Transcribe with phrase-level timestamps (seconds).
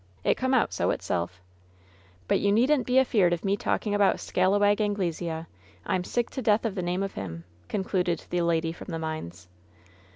[0.23, 1.39] It come out so itself!
[2.27, 5.45] But you needn't be afeard of me talking about Skallawag Anglesea 1
[5.85, 8.97] I'm sick to death of the name of him 1" concluded the lady from the
[8.97, 9.47] mines.